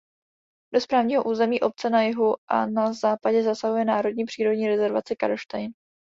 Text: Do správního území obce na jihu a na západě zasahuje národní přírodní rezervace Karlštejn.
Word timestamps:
Do 0.73 0.81
správního 0.81 1.23
území 1.23 1.61
obce 1.61 1.89
na 1.89 2.01
jihu 2.01 2.35
a 2.47 2.65
na 2.65 2.93
západě 2.93 3.43
zasahuje 3.43 3.85
národní 3.85 4.25
přírodní 4.25 4.67
rezervace 4.67 5.15
Karlštejn. 5.15 5.71